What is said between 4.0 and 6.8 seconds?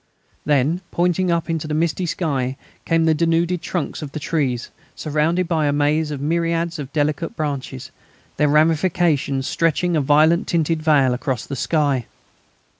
of the trees, surrounded by a maze of myriads